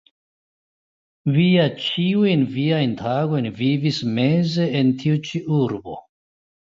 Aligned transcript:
Vi 1.35 1.43
ja 1.49 1.65
ĉiujn 1.83 2.45
viajn 2.55 2.95
tagojn 3.03 3.51
vivis 3.63 4.01
meze 4.17 4.67
en 4.81 4.91
tiu 5.05 5.21
ĉi 5.29 5.43
urbo. 5.63 6.01